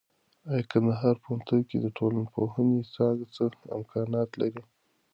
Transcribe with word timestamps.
اې 0.51 0.59
کندهار 0.71 1.15
پوهنتون 1.23 1.59
کې 1.69 1.77
د 1.79 1.87
ټولنپوهنې 1.97 2.79
څانګه 2.95 3.25
څه 3.35 3.43
امکانات 3.77 4.29
لري؟ 4.41 4.63